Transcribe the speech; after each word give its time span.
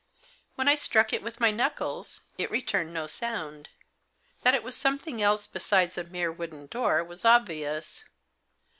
When 0.55 0.67
I 0.67 0.73
struck 0.73 1.13
it 1.13 1.21
with 1.21 1.39
my 1.39 1.51
knuckles, 1.51 2.21
it 2.39 2.49
returned 2.49 2.91
no 2.91 3.05
sound. 3.05 3.69
That 4.41 4.55
it 4.55 4.63
was 4.63 4.75
something 4.75 5.21
else 5.21 5.45
besides 5.45 5.95
a 5.95 6.03
mere 6.03 6.31
wooden 6.31 6.65
door 6.65 7.03
was 7.03 7.23
obvious. 7.23 8.03